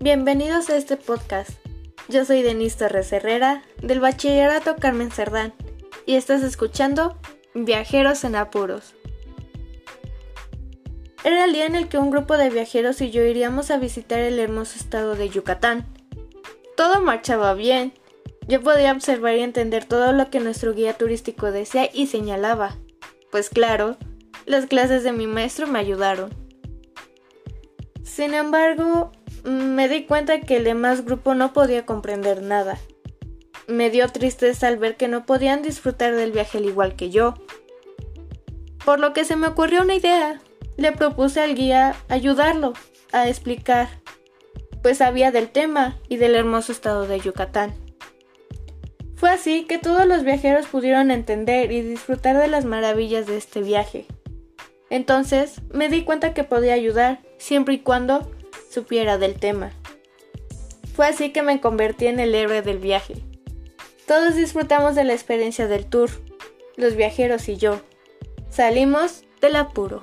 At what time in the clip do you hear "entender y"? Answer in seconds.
51.10-51.82